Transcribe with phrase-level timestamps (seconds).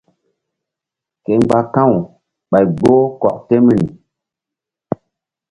[1.23, 1.91] Ke mgba ka̧w
[2.51, 3.81] ɓay gboh kɔk temri.